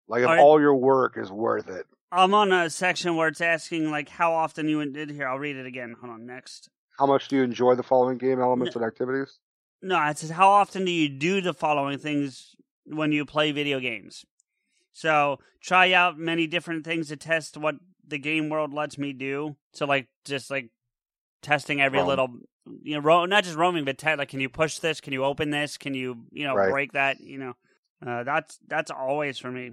like 0.09 0.23
if 0.23 0.29
All 0.29 0.35
right. 0.35 0.41
all 0.43 0.61
your 0.61 0.75
work 0.75 1.17
is 1.17 1.31
worth 1.33 1.69
it. 1.69 1.87
I'm 2.13 2.35
on 2.35 2.53
a 2.53 2.71
section 2.71 3.17
where 3.17 3.29
it's 3.29 3.41
asking 3.41 3.91
like 3.91 4.09
how 4.09 4.33
often 4.33 4.69
you 4.69 4.85
did 4.93 5.11
here. 5.11 5.27
I'll 5.27 5.39
read 5.39 5.57
it 5.57 5.67
again. 5.67 5.97
Hold 6.01 6.13
on, 6.13 6.27
next. 6.27 6.69
How 6.99 7.07
much 7.07 7.27
do 7.27 7.37
you 7.37 7.43
enjoy 7.43 7.75
the 7.75 7.83
following 7.83 8.19
game 8.19 8.41
elements 8.41 8.77
and 8.77 8.85
activities? 8.85 9.39
No, 9.83 10.01
it 10.07 10.19
says 10.19 10.31
how 10.31 10.49
often 10.49 10.85
do 10.85 10.93
you 10.93 11.09
do 11.09 11.41
the 11.41 11.53
following 11.53 11.99
things 11.99 12.55
when 12.87 13.13
you 13.13 13.25
play 13.25 13.53
video 13.53 13.81
games? 13.81 14.25
So 14.93 15.39
try 15.61 15.93
out 15.93 16.19
many 16.19 16.47
different 16.47 16.85
things 16.85 17.09
to 17.09 17.17
test 17.17 17.57
what 17.57 17.77
the 18.07 18.19
game 18.19 18.49
world 18.49 18.73
lets 18.73 18.97
me 18.99 19.13
do. 19.13 19.57
So 19.73 19.87
like 19.87 20.09
just 20.25 20.51
like 20.51 20.71
testing 21.43 21.81
every 21.81 21.99
Roam. 21.99 22.09
little, 22.09 22.29
you 22.83 22.95
know, 22.95 23.01
ro- 23.01 23.25
not 23.27 23.45
just 23.45 23.57
roaming, 23.57 23.85
but 23.85 23.99
te- 23.99 24.15
like 24.17 24.29
can 24.29 24.41
you 24.41 24.49
push 24.49 24.79
this? 24.79 25.01
Can 25.01 25.13
you 25.13 25.25
open 25.25 25.51
this? 25.51 25.77
Can 25.79 25.95
you 25.95 26.27
you 26.33 26.45
know 26.45 26.55
Right. 26.55 26.71
break 26.71 26.93
that? 26.93 27.21
You 27.21 27.39
know, 27.39 27.53
uh, 28.07 28.23
that's 28.25 28.59
that's 28.69 28.91
always 28.91 29.39
for 29.39 29.51
me. 29.51 29.73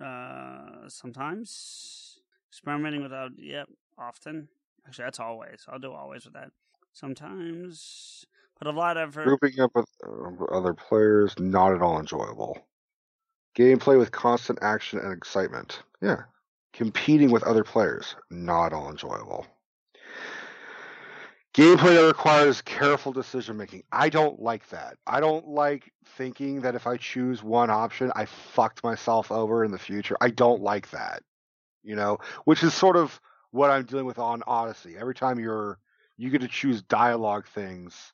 Uh, 0.00 0.88
sometimes 0.88 2.18
experimenting 2.50 3.02
without. 3.02 3.32
Yep, 3.36 3.68
often. 3.98 4.48
Actually, 4.86 5.04
that's 5.04 5.20
always. 5.20 5.64
I'll 5.68 5.78
do 5.78 5.92
always 5.92 6.24
with 6.24 6.34
that. 6.34 6.50
Sometimes 6.92 8.26
put 8.62 8.74
a 8.74 8.78
lot 8.78 8.96
of 8.96 9.08
effort. 9.08 9.24
Grouping 9.24 9.60
up 9.60 9.72
with 9.74 9.86
uh, 10.06 10.44
other 10.44 10.74
players, 10.74 11.34
not 11.38 11.72
at 11.72 11.82
all 11.82 11.98
enjoyable. 11.98 12.58
Gameplay 13.56 13.98
with 13.98 14.12
constant 14.12 14.58
action 14.62 14.98
and 14.98 15.12
excitement. 15.12 15.82
Yeah. 16.00 16.22
Competing 16.72 17.30
with 17.30 17.42
other 17.42 17.64
players, 17.64 18.14
not 18.30 18.66
at 18.66 18.72
all 18.72 18.90
enjoyable. 18.90 19.46
Gameplay 21.54 21.96
that 21.96 22.06
requires 22.06 22.62
careful 22.62 23.12
decision 23.12 23.58
making. 23.58 23.82
I 23.92 24.08
don't 24.08 24.40
like 24.40 24.66
that. 24.70 24.96
I 25.06 25.20
don't 25.20 25.48
like 25.48 25.92
thinking 26.16 26.62
that 26.62 26.74
if 26.74 26.86
I 26.86 26.96
choose 26.96 27.42
one 27.42 27.68
option, 27.68 28.10
I 28.16 28.24
fucked 28.24 28.82
myself 28.82 29.30
over 29.30 29.62
in 29.64 29.70
the 29.70 29.78
future. 29.78 30.16
I 30.20 30.30
don't 30.30 30.62
like 30.62 30.88
that. 30.90 31.22
You 31.82 31.96
know, 31.96 32.18
which 32.44 32.62
is 32.62 32.72
sort 32.72 32.96
of 32.96 33.20
what 33.50 33.70
I'm 33.70 33.84
dealing 33.84 34.06
with 34.06 34.18
on 34.18 34.42
Odyssey. 34.46 34.96
Every 34.98 35.14
time 35.14 35.38
you're 35.38 35.78
you 36.16 36.30
get 36.30 36.42
to 36.42 36.48
choose 36.48 36.80
dialogue 36.82 37.46
things 37.48 38.12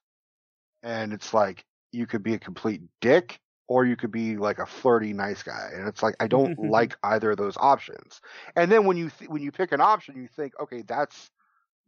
and 0.83 1.13
it's 1.13 1.35
like 1.35 1.65
you 1.93 2.07
could 2.07 2.23
be 2.23 2.35
a 2.35 2.39
complete 2.39 2.83
dick 3.01 3.41
or 3.67 3.85
you 3.85 3.97
could 3.97 4.11
be 4.11 4.37
like 4.37 4.59
a 4.59 4.67
flirty 4.67 5.13
nice 5.13 5.43
guy 5.43 5.71
and 5.75 5.87
it's 5.89 6.03
like 6.03 6.15
i 6.21 6.27
don't 6.27 6.59
like 6.71 6.97
either 7.03 7.33
of 7.33 7.37
those 7.37 7.57
options. 7.59 8.21
And 8.57 8.71
then 8.71 8.85
when 8.85 8.97
you 8.97 9.11
th- 9.11 9.31
when 9.31 9.43
you 9.43 9.53
pick 9.53 9.73
an 9.73 9.81
option 9.81 10.17
you 10.17 10.29
think 10.29 10.53
okay 10.61 10.83
that's 10.83 11.31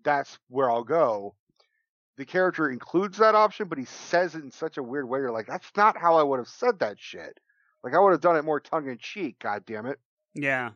that's 0.02 0.38
where 0.49 0.70
i'll 0.70 0.85
go. 0.85 1.35
The 2.16 2.25
character 2.26 2.70
includes 2.70 3.18
that 3.18 3.35
option 3.35 3.68
but 3.68 3.78
he 3.78 3.87
says 3.87 4.35
it 4.35 4.44
in 4.44 4.50
such 4.50 4.76
a 4.76 4.82
weird 4.82 5.09
way 5.09 5.20
you're 5.20 5.30
like 5.30 5.47
that's 5.47 5.70
not 5.76 5.97
how 5.97 6.16
i 6.16 6.23
would 6.23 6.38
have 6.38 6.49
said 6.49 6.78
that 6.80 6.99
shit. 6.99 7.38
Like 7.82 7.94
i 7.94 7.99
would 7.99 8.12
have 8.12 8.20
done 8.20 8.37
it 8.37 8.44
more 8.44 8.61
tongue 8.61 8.88
in 8.88 8.99
cheek 8.99 9.38
god 9.38 9.64
damn 9.66 9.87
it 9.87 9.99
Yeah. 10.35 10.70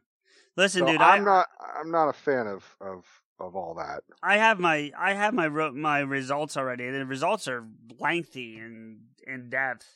Listen, 0.56 0.80
so 0.80 0.87
dude, 0.87 1.00
i'm 1.00 1.23
I, 1.23 1.25
not 1.25 1.47
i'm 1.80 1.90
not 1.90 2.09
a 2.09 2.12
fan 2.12 2.47
of 2.47 2.64
of 2.80 3.04
of 3.41 3.57
all 3.57 3.75
that 3.75 4.03
I 4.23 4.37
have 4.38 4.59
my 4.61 4.91
I 4.99 5.14
have 5.14 5.35
my 5.35 5.49
my 5.49 6.00
results 6.00 6.57
already. 6.57 6.91
The 6.91 7.05
results 7.07 7.49
are 7.49 7.64
lengthy 7.99 8.59
and 8.59 9.00
in 9.26 9.50
depth. 9.50 9.87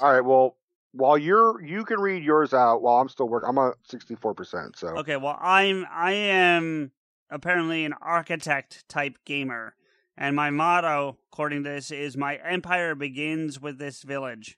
all 0.00 0.12
right 0.12 0.20
well 0.24 0.56
while 0.92 1.16
you're 1.18 1.60
you 1.64 1.84
can 1.84 1.98
read 2.00 2.22
yours 2.22 2.52
out 2.54 2.82
while 2.82 3.00
i'm 3.00 3.08
still 3.08 3.26
working 3.28 3.48
i'm 3.48 3.58
at 3.58 3.74
64% 3.88 4.76
so 4.76 4.88
Okay, 4.98 5.16
well, 5.16 5.36
I'm 5.40 5.86
I 5.90 6.12
am 6.12 6.92
apparently 7.30 7.84
an 7.84 7.94
architect 8.00 8.88
type 8.88 9.16
gamer, 9.24 9.74
and 10.16 10.36
my 10.36 10.50
motto, 10.50 11.18
according 11.32 11.64
to 11.64 11.70
this, 11.70 11.90
is 11.90 12.16
"My 12.16 12.36
empire 12.36 12.94
begins 12.94 13.60
with 13.60 13.78
this 13.78 14.02
village." 14.02 14.56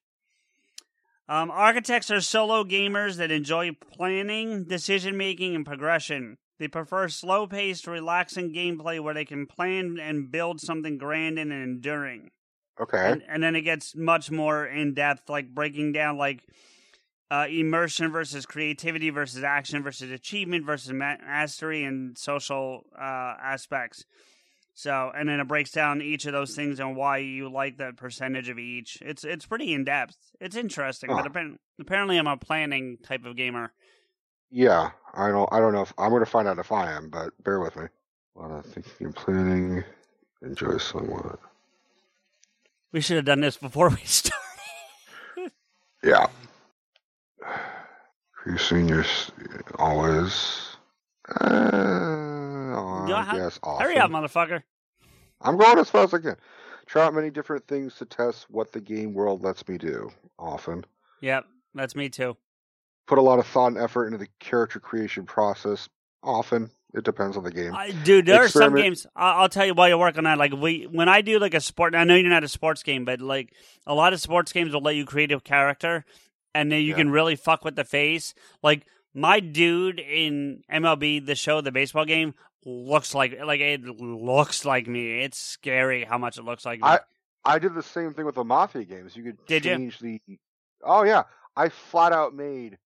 Um, 1.29 1.51
architects 1.51 2.11
are 2.11 2.21
solo 2.21 2.63
gamers 2.65 3.17
that 3.17 3.31
enjoy 3.31 3.73
planning, 3.73 4.65
decision 4.65 5.17
making, 5.17 5.55
and 5.57 5.65
progression. 5.67 6.39
They 6.59 6.69
prefer 6.69 7.09
slow 7.09 7.47
paced, 7.47 7.87
relaxing 7.87 8.53
gameplay 8.55 9.01
where 9.01 9.15
they 9.15 9.25
can 9.25 9.47
plan 9.47 9.99
and 10.01 10.31
build 10.31 10.61
something 10.61 10.97
grand 10.99 11.39
and 11.39 11.53
enduring. 11.53 12.31
okay 12.81 13.11
and, 13.13 13.23
and 13.29 13.43
then 13.43 13.57
it 13.57 13.63
gets 13.63 13.95
much 13.95 14.31
more 14.31 14.67
in 14.67 14.95
depth, 14.95 15.29
like 15.29 15.55
breaking 15.55 15.93
down 15.93 16.17
like 16.17 16.43
uh, 17.31 17.47
immersion 17.51 18.11
versus 18.13 18.47
creativity 18.47 19.11
versus 19.11 19.43
action 19.43 19.83
versus 19.83 20.11
achievement 20.11 20.65
versus 20.65 20.93
ma- 20.93 21.17
mastery 21.19 21.85
and 21.85 22.17
social 22.17 22.85
uh, 22.99 23.35
aspects. 23.43 24.05
So, 24.75 25.11
and 25.17 25.27
then 25.29 25.41
it 25.41 25.49
breaks 25.49 25.73
down 25.73 26.03
each 26.03 26.27
of 26.27 26.33
those 26.33 26.55
things 26.55 26.81
and 26.81 26.95
why 26.97 27.19
you 27.19 27.49
like 27.51 27.79
that 27.79 27.97
percentage 27.97 28.51
of 28.51 28.59
each. 28.59 28.99
It's 29.01 29.25
it's 29.25 29.47
pretty 29.47 29.73
in 29.73 29.85
depth. 29.85 30.17
It's 30.39 30.55
interesting, 30.55 31.09
but 31.09 31.27
apparently, 31.27 31.59
apparently 31.81 32.19
I'm 32.19 32.27
a 32.27 32.37
planning 32.37 32.99
type 33.03 33.25
of 33.25 33.37
gamer. 33.37 33.73
Yeah, 34.51 34.91
I 35.15 35.29
don't. 35.31 35.49
I 35.53 35.59
don't 35.61 35.73
know 35.73 35.83
if 35.83 35.93
I'm 35.99 36.11
going 36.11 36.25
to 36.25 36.31
find 36.31 36.47
out 36.49 36.59
if 36.59 36.73
I 36.73 36.93
am, 36.93 37.09
but 37.11 37.31
bear 37.43 37.61
with 37.61 37.77
me. 37.77 37.87
A 38.37 38.39
lot 38.39 38.51
of 38.51 38.67
thinking 38.67 39.07
and 39.07 39.17
planning. 39.17 39.85
Enjoy 40.43 40.77
somewhat. 40.79 41.39
We 42.93 43.01
should 43.01 43.17
have 43.17 43.25
done 43.25 43.41
this 43.41 43.57
before 43.57 43.89
we 43.91 43.97
started. 44.05 45.53
Yeah. 46.05 46.27
Increasing 48.47 48.89
your 48.89 49.01
s- 49.03 49.31
always. 49.79 50.77
Uh, 51.41 51.45
oh, 51.51 53.07
Yeah, 53.09 53.17
I 53.17 53.25
hu- 53.25 53.37
guess 53.39 53.59
Hurry 53.65 53.99
up, 53.99 54.11
motherfucker! 54.11 54.63
I'm 55.41 55.57
going 55.57 55.79
as 55.79 55.91
fast 55.91 56.15
as 56.15 56.21
I 56.21 56.23
can. 56.23 56.37
Try 56.87 57.05
out 57.05 57.15
many 57.15 57.31
different 57.31 57.67
things 57.67 57.97
to 57.97 58.05
test 58.05 58.47
what 58.49 58.71
the 58.73 58.81
game 58.81 59.13
world 59.13 59.43
lets 59.43 59.67
me 59.67 59.77
do. 59.79 60.11
Often. 60.39 60.85
Yep, 61.21 61.47
that's 61.75 61.97
me 61.97 62.09
too. 62.09 62.37
Put 63.07 63.19
a 63.19 63.23
lot 63.23 63.39
of 63.39 63.47
thought 63.47 63.69
and 63.69 63.79
effort 63.79 64.07
into 64.07 64.19
the 64.19 64.29
character 64.41 64.81
creation 64.81 65.25
process. 65.27 65.89
Often. 66.23 66.71
It 66.95 67.05
depends 67.05 67.37
on 67.37 67.45
the 67.45 67.51
game. 67.51 67.75
I, 67.75 67.91
dude, 67.91 68.25
there 68.25 68.43
are 68.45 68.49
some 68.49 68.75
games. 68.75 69.07
I'll, 69.15 69.43
I'll 69.43 69.49
tell 69.51 69.67
you 69.67 69.75
while 69.75 69.89
you're 69.89 69.99
working 69.99 70.25
on. 70.25 70.33
it, 70.35 70.39
Like 70.39 70.53
we, 70.55 70.85
when 70.85 71.09
I 71.11 71.21
do 71.21 71.39
like 71.39 71.53
a 71.53 71.61
sport, 71.61 71.95
I 71.95 72.05
know 72.05 72.15
you're 72.15 72.31
not 72.31 72.43
a 72.43 72.49
sports 72.49 72.83
game, 72.83 73.05
but 73.05 73.21
like 73.21 73.53
a 73.87 73.93
lot 73.95 74.15
of 74.15 74.21
sports 74.21 74.51
games 74.53 74.73
will 74.73 74.81
let 74.81 74.97
you 74.97 75.05
create 75.05 75.31
a 75.31 75.39
character, 75.39 76.07
and 76.55 76.73
then 76.73 76.81
you 76.81 76.91
Yeah. 76.91 76.97
can 76.97 77.11
really 77.11 77.37
fuck 77.37 77.65
with 77.67 77.77
the 77.77 77.85
face. 77.85 78.33
Like 78.63 78.87
my 79.13 79.41
dude 79.41 80.01
in 80.01 80.63
MLB, 80.73 81.27
the 81.27 81.35
show, 81.35 81.61
the 81.61 81.71
baseball 81.73 82.07
game, 82.07 82.35
looks 82.65 83.15
like 83.15 83.39
like 83.45 83.61
it 83.61 83.85
looks 83.85 84.65
like 84.65 84.87
me. 84.87 85.23
It's 85.23 85.39
scary 85.39 86.05
how 86.05 86.17
much 86.19 86.39
it 86.39 86.45
looks 86.45 86.65
like 86.65 86.81
me. 86.81 86.87
I- 86.89 87.01
I 87.45 87.59
did 87.61 87.75
the 87.75 87.83
same 87.83 88.13
thing 88.15 88.25
with 88.25 88.35
the 88.37 88.43
Mafia 88.45 88.85
games. 88.85 89.15
You 89.15 89.23
could 89.23 89.47
Did 89.47 89.65
you? 89.67 89.77
change 89.77 89.99
the. 90.01 90.21
Oh 90.83 91.05
yeah, 91.05 91.25
I 91.55 91.69
flat 91.69 92.13
out 92.13 92.35
made 92.35 92.79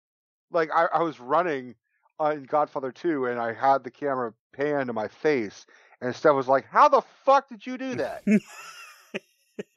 like 0.53 0.71
I, 0.75 0.87
I 0.93 1.03
was 1.03 1.21
running 1.21 1.75
uh, 2.21 2.33
in 2.37 2.45
Godfather 2.45 2.93
2 2.93 3.27
and 3.27 3.39
I 3.41 3.53
had 3.53 3.85
the 3.85 3.91
camera 3.91 4.33
pan 4.53 4.87
to 4.89 4.93
my 4.93 5.09
face 5.09 5.67
and 6.01 6.15
Steph 6.15 6.35
was 6.35 6.49
like, 6.49 6.67
"How 6.67 6.89
the 6.89 7.03
fuck 7.25 7.49
did 7.49 7.67
you 7.67 7.77
do 7.77 7.95
that?" 7.97 8.23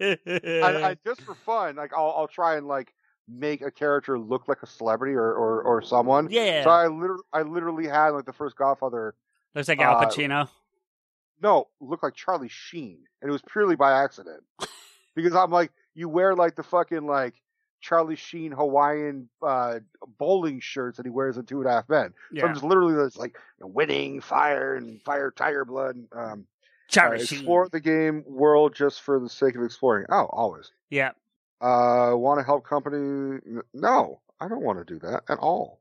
I, 0.02 0.90
I 0.90 0.98
just 1.06 1.22
for 1.22 1.36
fun, 1.46 1.76
like 1.76 1.92
I'll 1.94 2.14
I'll 2.18 2.28
try 2.28 2.56
and 2.56 2.68
like 2.68 2.94
make 3.28 3.62
a 3.62 3.72
character 3.72 4.18
look 4.20 4.48
like 4.48 4.62
a 4.64 4.68
celebrity 4.68 5.14
or 5.14 5.34
or, 5.34 5.62
or 5.64 5.82
someone. 5.82 6.30
yeah, 6.32 6.64
So 6.64 6.70
I 6.70 6.88
literally 6.88 7.24
I 7.34 7.42
literally 7.42 7.88
had 7.88 8.10
like 8.10 8.26
the 8.26 8.34
first 8.34 8.56
Godfather. 8.56 9.16
looks 9.56 9.68
like 9.68 9.80
Al 9.80 9.98
uh, 9.98 10.06
Pacino. 10.06 10.50
No, 11.42 11.68
look 11.82 12.04
like 12.04 12.16
Charlie 12.16 12.50
Sheen, 12.50 13.04
and 13.22 13.30
it 13.30 13.32
was 13.32 13.42
purely 13.42 13.76
by 13.76 14.04
accident 14.04 14.44
because 15.16 15.36
I'm 15.36 15.52
like, 15.52 15.72
you 15.94 16.08
wear 16.08 16.36
like 16.36 16.56
the 16.56 16.64
fucking 16.64 17.06
like 17.06 17.34
Charlie 17.84 18.16
Sheen 18.16 18.54
Hawaiian 18.54 19.28
uh, 19.46 19.80
bowling 20.18 20.62
shirts 20.62 20.98
that 20.98 21.06
he 21.06 21.10
wears 21.10 21.38
in 21.38 21.46
Two 21.46 21.60
and 21.60 21.70
a 21.70 21.74
Half 21.74 21.90
Men. 21.90 22.14
So 22.32 22.38
Yeah, 22.38 22.46
I'm 22.46 22.54
just 22.54 22.64
literally 22.66 22.96
just 23.06 23.20
like 23.20 23.38
winning, 23.60 24.22
fire, 24.22 24.76
and 24.76 25.02
fire, 25.04 25.30
tiger 25.32 25.66
blood. 25.66 25.98
Um, 26.14 26.32
uh, 26.32 26.36
Charlie 26.88 27.26
Sheen. 27.26 27.40
explore 27.40 27.68
the 27.70 27.82
game 27.82 28.24
world 28.26 28.74
just 28.74 29.02
for 29.02 29.20
the 29.20 29.30
sake 29.30 29.56
of 29.56 29.64
exploring. 29.64 30.06
Oh, 30.10 30.30
always. 30.32 30.72
Yeah, 30.90 31.12
Uh, 31.62 32.14
want 32.16 32.40
to 32.40 32.44
help 32.46 32.66
company? 32.66 33.40
No, 33.74 34.22
I 34.40 34.48
don't 34.48 34.64
want 34.64 34.80
to 34.80 34.94
do 34.94 35.00
that 35.00 35.24
at 35.28 35.40
all. 35.40 35.80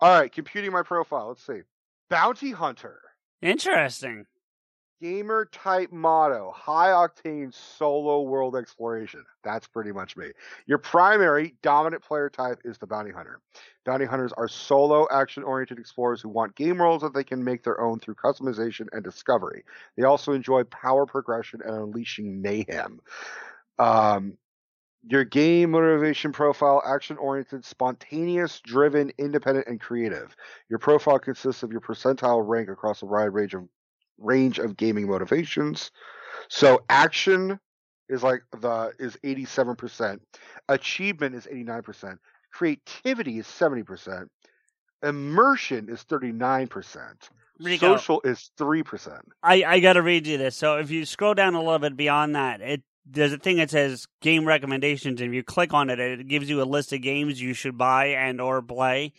All 0.00 0.18
right, 0.18 0.32
computing 0.32 0.72
my 0.72 0.82
profile. 0.82 1.28
Let's 1.28 1.46
see. 1.46 1.60
Bounty 2.08 2.52
Hunter. 2.52 3.00
interesting. 3.42 4.26
Gamer 5.04 5.50
type 5.52 5.92
motto, 5.92 6.50
high 6.56 6.88
octane 6.88 7.52
solo 7.52 8.22
world 8.22 8.56
exploration. 8.56 9.22
That's 9.42 9.66
pretty 9.66 9.92
much 9.92 10.16
me. 10.16 10.30
Your 10.64 10.78
primary 10.78 11.56
dominant 11.60 12.02
player 12.02 12.30
type 12.30 12.62
is 12.64 12.78
the 12.78 12.86
bounty 12.86 13.10
hunter. 13.10 13.42
Bounty 13.84 14.06
hunters 14.06 14.32
are 14.32 14.48
solo 14.48 15.06
action 15.10 15.42
oriented 15.42 15.78
explorers 15.78 16.22
who 16.22 16.30
want 16.30 16.54
game 16.54 16.78
worlds 16.78 17.02
that 17.02 17.12
they 17.12 17.22
can 17.22 17.44
make 17.44 17.62
their 17.62 17.82
own 17.82 18.00
through 18.00 18.14
customization 18.14 18.86
and 18.92 19.04
discovery. 19.04 19.64
They 19.98 20.04
also 20.04 20.32
enjoy 20.32 20.64
power 20.64 21.04
progression 21.04 21.60
and 21.62 21.76
unleashing 21.76 22.40
mayhem. 22.40 23.02
Um, 23.78 24.38
your 25.06 25.24
game 25.24 25.72
motivation 25.72 26.32
profile 26.32 26.82
action 26.86 27.18
oriented, 27.18 27.66
spontaneous, 27.66 28.58
driven, 28.60 29.12
independent, 29.18 29.66
and 29.66 29.78
creative. 29.78 30.34
Your 30.70 30.78
profile 30.78 31.18
consists 31.18 31.62
of 31.62 31.72
your 31.72 31.82
percentile 31.82 32.42
rank 32.42 32.70
across 32.70 33.02
a 33.02 33.04
wide 33.04 33.24
range 33.24 33.52
of 33.52 33.68
range 34.18 34.58
of 34.58 34.76
gaming 34.76 35.08
motivations. 35.08 35.90
So 36.48 36.84
action 36.88 37.58
is 38.08 38.22
like 38.22 38.42
the 38.60 38.92
is 38.98 39.16
87%, 39.24 40.20
achievement 40.68 41.34
is 41.34 41.46
89%, 41.46 42.18
creativity 42.52 43.38
is 43.38 43.46
70%, 43.46 44.28
immersion 45.02 45.88
is 45.88 46.04
39%, 46.04 47.14
Rico, 47.60 47.96
social 47.96 48.20
is 48.24 48.50
3%. 48.58 49.20
I, 49.42 49.64
I 49.64 49.80
got 49.80 49.94
to 49.94 50.02
read 50.02 50.26
you 50.26 50.36
this. 50.36 50.56
So 50.56 50.78
if 50.78 50.90
you 50.90 51.06
scroll 51.06 51.34
down 51.34 51.54
a 51.54 51.60
little 51.60 51.78
bit 51.78 51.96
beyond 51.96 52.34
that, 52.34 52.60
it 52.60 52.82
there's 53.06 53.32
a 53.32 53.38
thing 53.38 53.58
that 53.58 53.70
says 53.70 54.06
game 54.22 54.46
recommendations, 54.46 55.20
and 55.20 55.28
if 55.28 55.34
you 55.34 55.42
click 55.42 55.74
on 55.74 55.90
it, 55.90 56.00
it 56.00 56.26
gives 56.26 56.48
you 56.48 56.62
a 56.62 56.64
list 56.64 56.92
of 56.92 57.02
games 57.02 57.40
you 57.40 57.52
should 57.52 57.76
buy 57.76 58.06
and 58.06 58.40
or 58.40 58.62
play. 58.62 59.12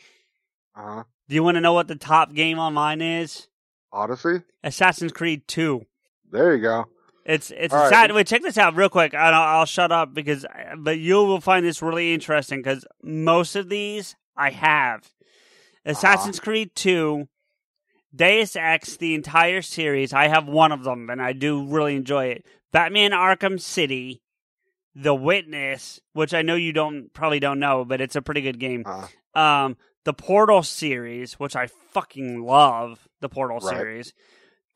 Uh-huh. 0.76 1.04
Do 1.28 1.36
you 1.36 1.44
want 1.44 1.56
to 1.56 1.62
know 1.62 1.74
what 1.74 1.88
the 1.88 1.96
top 1.96 2.34
game 2.34 2.60
on 2.60 2.74
mine 2.74 3.02
is? 3.02 3.48
Odyssey? 3.96 4.44
Assassin's 4.64 5.12
Creed 5.12 5.48
Two. 5.48 5.86
There 6.30 6.56
you 6.56 6.62
go. 6.62 6.86
It's 7.26 7.50
it's 7.50 7.74
All 7.74 7.90
right. 7.90 8.14
Wait, 8.14 8.28
check 8.28 8.44
this 8.44 8.58
out 8.58 8.76
real 8.76 8.90
quick, 8.90 9.14
and 9.14 9.36
I'll, 9.36 9.60
I'll 9.60 9.66
shut 9.66 9.92
up 9.92 10.14
because 10.14 10.46
but 10.78 11.00
you 11.00 11.16
will 11.16 11.42
find 11.42 11.66
this 11.66 11.82
really 11.82 12.14
interesting 12.14 12.60
because 12.60 12.86
most 13.02 13.56
of 13.56 13.70
these 13.70 14.16
I 14.38 14.52
have. 14.52 15.10
Assassin's 15.86 16.40
Creed 16.40 16.76
Two, 16.76 17.28
Deus 18.16 18.56
Ex, 18.56 18.98
the 18.98 19.16
entire 19.16 19.62
series. 19.62 20.14
I 20.14 20.28
have 20.28 20.48
one 20.48 20.72
of 20.72 20.84
them, 20.84 21.10
and 21.10 21.22
I 21.22 21.34
do 21.34 21.66
really 21.66 21.96
enjoy 21.96 22.26
it. 22.28 22.46
Batman: 22.72 23.12
Arkham 23.12 23.60
City, 23.60 24.22
The 24.94 25.16
Witness, 25.16 26.00
which 26.14 26.34
I 26.34 26.42
know 26.42 26.56
you 26.56 26.74
don't 26.74 27.12
probably 27.14 27.40
don't 27.40 27.60
know, 27.60 27.86
but 27.86 28.02
it's 28.02 28.16
a 28.16 28.22
pretty 28.22 28.42
good 28.42 28.60
game. 28.60 28.84
Uh, 28.86 29.08
Um, 29.40 29.78
the 30.06 30.14
Portal 30.14 30.64
series, 30.64 31.34
which 31.34 31.56
I 31.56 31.68
fucking 31.68 32.42
love, 32.44 33.08
the 33.22 33.30
Portal 33.30 33.60
Right. 33.60 33.76
series. 33.76 34.14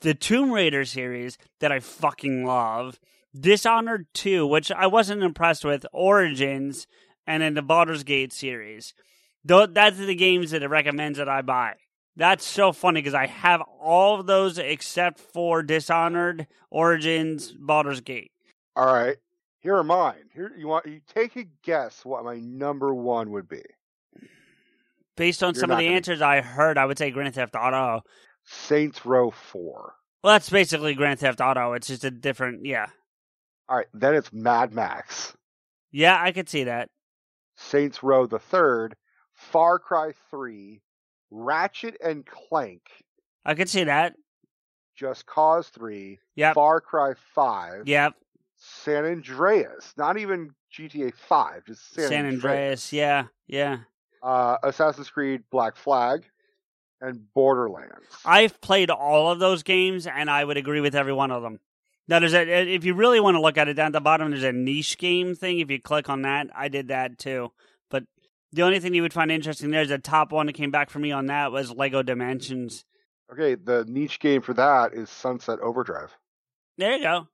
The 0.01 0.13
Tomb 0.13 0.51
Raider 0.51 0.85
series 0.85 1.37
that 1.59 1.71
I 1.71 1.79
fucking 1.79 2.45
love. 2.45 2.99
Dishonored 3.39 4.07
2, 4.13 4.45
which 4.47 4.71
I 4.71 4.87
wasn't 4.87 5.23
impressed 5.23 5.63
with. 5.63 5.85
Origins, 5.93 6.87
and 7.27 7.43
then 7.43 7.53
the 7.53 7.61
Baldur's 7.61 8.03
Gate 8.03 8.33
series. 8.33 8.93
Tho- 9.45 9.67
that's 9.67 9.97
the 9.97 10.15
games 10.15 10.51
that 10.51 10.63
it 10.63 10.67
recommends 10.69 11.17
that 11.19 11.29
I 11.29 11.41
buy. 11.41 11.75
That's 12.15 12.43
so 12.45 12.71
funny 12.73 12.99
because 13.01 13.13
I 13.13 13.27
have 13.27 13.61
all 13.79 14.19
of 14.19 14.25
those 14.25 14.57
except 14.57 15.19
for 15.19 15.61
Dishonored, 15.63 16.47
Origins, 16.69 17.53
Baldur's 17.53 18.01
Gate. 18.01 18.31
all 18.75 18.85
right. 18.93 19.17
Here 19.61 19.75
are 19.75 19.83
mine. 19.83 20.29
Here 20.33 20.51
you 20.57 20.67
want 20.69 20.85
you 20.85 21.01
take 21.13 21.35
a 21.35 21.43
guess 21.63 22.05
what 22.05 22.23
my 22.23 22.39
number 22.39 22.93
one 22.93 23.31
would 23.31 23.47
be. 23.49 23.61
Based 25.19 25.43
on 25.43 25.53
You're 25.53 25.59
some 25.59 25.71
of 25.71 25.77
the 25.77 25.83
gonna- 25.83 25.95
answers 25.97 26.21
I 26.21 26.39
heard, 26.39 26.77
I 26.77 26.85
would 26.85 26.97
say 26.97 27.11
Grand 27.11 27.35
Theft 27.35 27.53
Auto. 27.53 28.01
Saints 28.45 29.05
Row 29.05 29.29
Four. 29.31 29.93
Well, 30.23 30.33
that's 30.33 30.49
basically 30.49 30.93
Grand 30.95 31.19
Theft 31.19 31.41
Auto. 31.41 31.73
It's 31.73 31.87
just 31.87 32.05
a 32.05 32.09
different, 32.11 32.65
yeah, 32.65 32.87
All 33.67 33.75
right, 33.75 33.87
then 33.93 34.15
it's 34.15 34.31
Mad 34.31 34.73
Max, 34.73 35.35
yeah. 35.91 36.17
I 36.21 36.31
could 36.31 36.47
see 36.47 36.63
that. 36.63 36.89
Saints 37.57 38.01
Row 38.01 38.27
the 38.27 38.39
Third, 38.39 38.95
Far 39.35 39.77
Cry 39.77 40.13
Three, 40.31 40.81
Ratchet 41.31 41.97
and 42.01 42.25
Clank, 42.25 42.81
I 43.43 43.55
could 43.55 43.69
see 43.69 43.83
that. 43.83 44.15
Just 44.95 45.25
Cause 45.25 45.67
Three, 45.67 46.19
Yep. 46.37 46.55
Far 46.55 46.79
Cry 46.79 47.13
Five, 47.35 47.87
Yep. 47.89 48.13
San 48.55 49.03
Andreas, 49.05 49.93
not 49.97 50.17
even 50.17 50.55
GTA 50.73 51.13
Five, 51.13 51.65
just 51.65 51.93
San, 51.93 52.07
San, 52.07 52.25
Andreas. 52.25 52.93
Yeah. 52.93 53.25
Yeah. 53.47 53.79
Uh, 54.21 54.57
Assassin's 54.63 55.09
Creed 55.09 55.43
Black 55.51 55.75
Flag, 55.75 56.23
and 57.01 57.21
Borderlands. 57.33 58.05
I've 58.25 58.59
played 58.61 58.89
all 58.89 59.31
of 59.31 59.39
those 59.39 59.63
games, 59.63 60.05
and 60.07 60.29
I 60.29 60.43
would 60.43 60.57
agree 60.57 60.81
with 60.81 60.95
every 60.95 61.13
one 61.13 61.31
of 61.31 61.41
them. 61.41 61.59
Now, 62.07 62.19
there's 62.19 62.33
a 62.33 62.41
if 62.73 62.83
you 62.85 62.93
really 62.95 63.19
want 63.19 63.35
to 63.35 63.41
look 63.41 63.57
at 63.57 63.67
it 63.67 63.75
down 63.75 63.87
at 63.87 63.93
the 63.93 64.01
bottom, 64.01 64.31
there's 64.31 64.43
a 64.43 64.51
niche 64.51 64.97
game 64.97 65.35
thing. 65.35 65.59
If 65.59 65.69
you 65.69 65.79
click 65.79 66.09
on 66.09 66.23
that, 66.23 66.47
I 66.55 66.67
did 66.67 66.87
that 66.87 67.19
too. 67.19 67.51
But 67.89 68.03
the 68.51 68.63
only 68.63 68.79
thing 68.79 68.93
you 68.95 69.03
would 69.03 69.13
find 69.13 69.31
interesting 69.31 69.69
there 69.69 69.83
is 69.83 69.89
the 69.89 69.99
top 69.99 70.31
one 70.31 70.47
that 70.47 70.53
came 70.53 70.71
back 70.71 70.89
for 70.89 70.99
me 70.99 71.11
on 71.11 71.27
that 71.27 71.51
was 71.51 71.71
Lego 71.71 72.01
Dimensions. 72.01 72.83
Okay, 73.31 73.53
the 73.55 73.85
niche 73.87 74.19
game 74.19 74.41
for 74.41 74.55
that 74.55 74.93
is 74.95 75.09
Sunset 75.11 75.59
Overdrive. 75.59 76.11
There 76.79 76.93
you 76.97 77.03
go. 77.03 77.27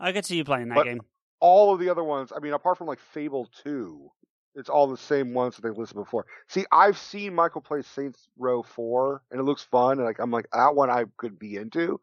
I 0.00 0.12
could 0.12 0.24
see 0.24 0.36
you 0.36 0.44
playing 0.44 0.68
that 0.70 0.76
But- 0.76 0.84
game. 0.86 1.00
All 1.38 1.74
of 1.74 1.78
the 1.80 1.90
other 1.90 2.02
ones, 2.02 2.32
I 2.34 2.38
mean, 2.40 2.54
apart 2.54 2.78
from 2.78 2.86
like 2.86 2.98
Fable 2.98 3.50
2, 3.62 4.10
it's 4.56 4.68
all 4.68 4.86
the 4.86 4.96
same 4.96 5.34
ones 5.34 5.56
that 5.56 5.62
they 5.62 5.70
listed 5.70 5.96
before. 5.96 6.26
See, 6.48 6.64
I've 6.72 6.98
seen 6.98 7.34
Michael 7.34 7.60
play 7.60 7.82
Saints 7.82 8.26
Row 8.38 8.62
4, 8.62 9.22
and 9.30 9.38
it 9.38 9.44
looks 9.44 9.62
fun. 9.62 9.98
And 9.98 10.04
like, 10.04 10.18
I'm 10.18 10.30
like, 10.30 10.46
that 10.52 10.74
one 10.74 10.90
I 10.90 11.04
could 11.16 11.38
be 11.38 11.56
into. 11.56 12.00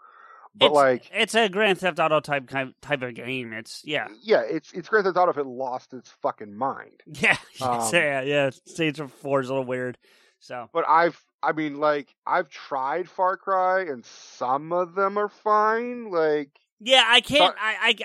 But 0.55 0.67
it's, 0.67 0.75
like, 0.75 1.09
it's 1.11 1.35
a 1.35 1.49
Grand 1.49 1.79
Theft 1.79 1.99
Auto 1.99 2.19
type 2.19 2.47
type 2.49 3.01
of 3.01 3.15
game. 3.15 3.53
It's 3.53 3.81
yeah, 3.83 4.07
yeah, 4.21 4.41
it's 4.41 4.71
it's 4.71 4.87
Grand 4.87 5.05
Theft 5.05 5.17
Auto 5.17 5.31
if 5.31 5.37
it 5.37 5.47
lost 5.47 5.93
its 5.93 6.13
fucking 6.21 6.55
mind. 6.55 7.01
yeah, 7.07 7.37
Um, 7.59 7.89
yeah, 7.91 8.21
yeah. 8.21 8.51
Row 8.99 9.07
Four 9.07 9.41
is 9.41 9.49
a 9.49 9.51
little 9.51 9.65
weird. 9.65 9.97
So 10.39 10.69
But 10.71 10.85
I've, 10.87 11.19
I 11.41 11.53
mean, 11.53 11.79
like, 11.79 12.13
I've 12.27 12.49
tried 12.49 13.09
Far 13.09 13.35
Cry, 13.37 13.81
and 13.81 14.05
some 14.05 14.73
of 14.73 14.93
them 14.93 15.17
are 15.17 15.29
fine. 15.29 16.11
Like, 16.11 16.51
yeah, 16.83 17.03
I 17.07 17.21
can't. 17.21 17.55
I, 17.59 17.75
I 17.81 17.95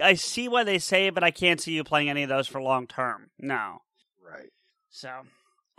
I 0.00 0.08
I 0.10 0.14
see 0.14 0.48
why 0.48 0.64
they 0.64 0.78
say 0.78 1.06
it, 1.08 1.14
but 1.14 1.24
I 1.24 1.30
can't 1.30 1.60
see 1.60 1.72
you 1.72 1.84
playing 1.84 2.08
any 2.08 2.22
of 2.22 2.28
those 2.28 2.46
for 2.48 2.60
long 2.62 2.86
term. 2.86 3.30
No. 3.38 3.82
right. 4.24 4.50
So, 4.90 5.08
all 5.08 5.14
right, 5.20 5.26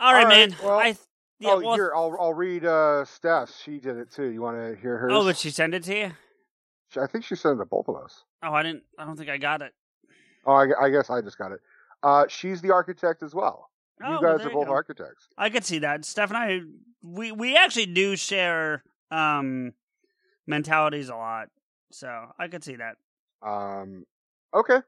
All 0.00 0.14
right, 0.14 0.28
man. 0.28 0.56
well- 0.62 0.78
I 0.78 0.84
th- 0.92 0.98
yeah, 1.40 1.50
oh, 1.54 1.60
well, 1.60 1.74
here, 1.74 1.92
I'll 1.94 2.16
I'll 2.18 2.34
read 2.34 2.64
uh, 2.64 3.04
Steph's. 3.04 3.60
She 3.60 3.78
did 3.78 3.96
it 3.96 4.10
too. 4.12 4.26
You 4.28 4.40
want 4.40 4.56
to 4.56 4.80
hear 4.80 4.96
her? 4.98 5.10
oh, 5.10 5.24
did 5.26 5.36
she 5.36 5.50
send 5.50 5.74
it 5.74 5.82
to 5.84 5.96
you. 5.98 6.12
She- 6.90 7.00
I 7.00 7.06
think 7.06 7.24
she 7.24 7.34
sent 7.34 7.56
it 7.56 7.58
to 7.58 7.64
both 7.64 7.88
of 7.88 7.96
us. 7.96 8.22
Oh, 8.42 8.52
I 8.52 8.62
didn't. 8.62 8.84
I 8.98 9.04
don't 9.04 9.16
think 9.16 9.28
I 9.30 9.36
got 9.38 9.60
it. 9.62 9.72
Oh, 10.46 10.52
I, 10.52 10.66
I 10.80 10.90
guess 10.90 11.10
I 11.10 11.20
just 11.22 11.38
got 11.38 11.52
it. 11.52 11.60
Uh, 12.02 12.26
she's 12.28 12.60
the 12.60 12.70
architect 12.70 13.22
as 13.22 13.34
well. 13.34 13.68
Oh, 14.04 14.14
you 14.14 14.20
guys 14.20 14.38
there 14.38 14.48
are 14.48 14.52
both 14.52 14.68
architects. 14.68 15.28
I 15.38 15.50
could 15.50 15.64
see 15.64 15.78
that. 15.80 16.04
Steph 16.04 16.30
and 16.30 16.36
I, 16.36 16.60
we 17.02 17.32
we 17.32 17.56
actually 17.56 17.86
do 17.86 18.16
share 18.16 18.82
um 19.10 19.72
mentalities 20.46 21.08
a 21.08 21.14
lot, 21.16 21.48
so 21.94 22.32
I 22.38 22.48
could 22.48 22.64
see 22.64 22.76
that. 22.76 22.96
Um, 23.42 24.04
okay. 24.52 24.78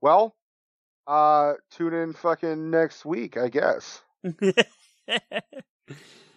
Well, 0.00 0.34
uh, 1.06 1.54
tune 1.70 1.94
in 1.94 2.12
fucking 2.12 2.70
next 2.70 3.04
week, 3.04 3.36
I 3.36 3.48
guess. 3.48 4.02